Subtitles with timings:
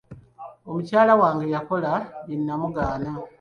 [0.69, 1.91] Omukyala wange yakola
[2.25, 3.09] bye nnamugaana.